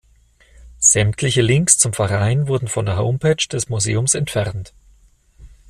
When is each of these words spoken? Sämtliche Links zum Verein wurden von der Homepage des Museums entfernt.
Sämtliche 0.79 1.43
Links 1.43 1.77
zum 1.77 1.93
Verein 1.93 2.47
wurden 2.47 2.67
von 2.67 2.87
der 2.87 2.97
Homepage 2.97 3.35
des 3.51 3.69
Museums 3.69 4.15
entfernt. 4.15 4.73